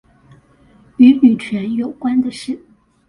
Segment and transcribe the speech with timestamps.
[0.97, 2.59] 與女權有關的事